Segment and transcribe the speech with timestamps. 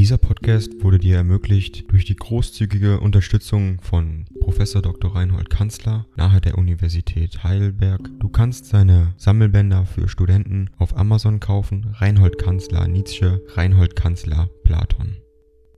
[0.00, 4.56] Dieser Podcast wurde dir ermöglicht durch die großzügige Unterstützung von Prof.
[4.56, 5.14] Dr.
[5.14, 8.08] Reinhold Kanzler nahe der Universität Heidelberg.
[8.18, 11.94] Du kannst seine Sammelbänder für Studenten auf Amazon kaufen.
[11.98, 15.18] Reinhold Kanzler Nietzsche, Reinhold Kanzler Platon.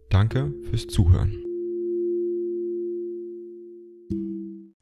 [0.09, 1.35] Danke fürs Zuhören.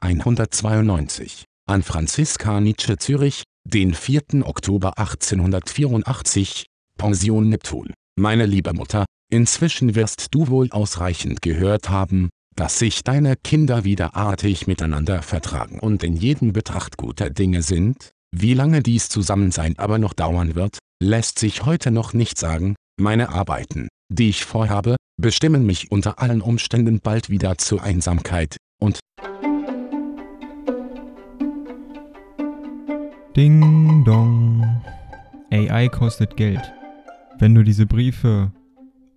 [0.01, 4.45] 192 an Franziska Nietzsche Zürich, den 4.
[4.45, 7.91] Oktober 1884, Pension Neptun.
[8.15, 14.13] Meine liebe Mutter, Inzwischen wirst du wohl ausreichend gehört haben, dass sich deine Kinder wieder
[14.13, 18.09] artig miteinander vertragen und in jedem Betracht guter Dinge sind.
[18.35, 22.75] Wie lange dies Zusammensein aber noch dauern wird, lässt sich heute noch nicht sagen.
[22.99, 28.99] Meine Arbeiten, die ich vorhabe, bestimmen mich unter allen Umständen bald wieder zur Einsamkeit, und
[33.37, 34.83] Ding dong.
[35.51, 36.73] AI kostet Geld.
[37.39, 38.51] Wenn du diese Briefe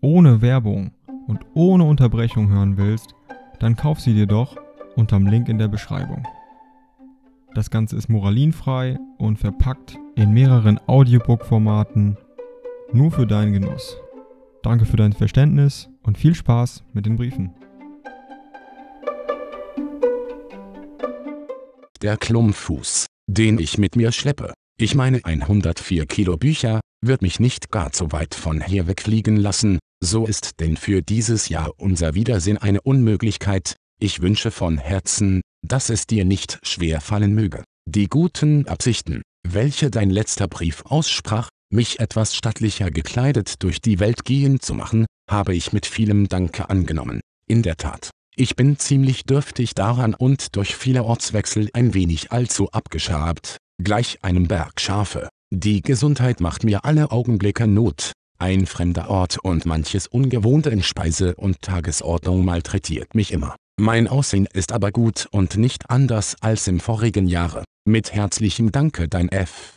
[0.05, 0.91] ohne Werbung
[1.27, 3.15] und ohne Unterbrechung hören willst,
[3.59, 4.57] dann kauf sie dir doch
[4.96, 6.29] unterm Link in der Beschreibung.
[7.55, 12.19] Das Ganze ist moralinfrei und verpackt in mehreren Audiobook-Formaten
[12.93, 13.96] nur für deinen Genuss.
[14.63, 17.55] Danke für dein Verständnis und viel Spaß mit den Briefen.
[22.02, 27.71] Der Klumpfuß, den ich mit mir schleppe, ich meine 104 Kilo Bücher, wird mich nicht
[27.71, 32.59] gar zu weit von hier wegfliegen lassen, so ist denn für dieses Jahr unser Wiedersehen
[32.59, 38.69] eine Unmöglichkeit, ich wünsche von Herzen, dass es dir nicht schwer fallen möge, die guten
[38.69, 44.74] Absichten, welche dein letzter Brief aussprach, mich etwas stattlicher gekleidet durch die Welt gehen zu
[44.74, 47.21] machen, habe ich mit vielem Danke angenommen.
[47.49, 52.71] In der Tat, ich bin ziemlich dürftig daran und durch viele Ortswechsel ein wenig allzu
[52.71, 55.29] abgeschabt, gleich einem Berg Schafe.
[55.52, 61.35] Die Gesundheit macht mir alle Augenblicke Not, ein fremder Ort und manches Ungewohnte in Speise
[61.37, 63.57] und Tagesordnung malträtiert mich immer.
[63.79, 67.65] Mein Aussehen ist aber gut und nicht anders als im vorigen Jahre.
[67.84, 69.77] Mit herzlichem Danke dein F.